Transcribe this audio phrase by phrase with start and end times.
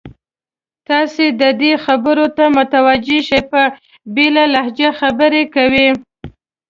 [0.87, 3.61] تاسې د ده خبرو ته متوجه شئ، په
[4.15, 5.89] بېله لهجه خبرې کوي.